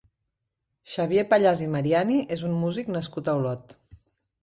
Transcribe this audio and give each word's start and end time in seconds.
Xavier 0.93 1.25
Pallàs 1.35 1.63
i 1.67 1.69
Mariani 1.77 2.19
és 2.39 2.49
un 2.51 2.59
músic 2.65 2.93
nascut 2.99 3.35
a 3.37 3.41
Olot. 3.45 3.81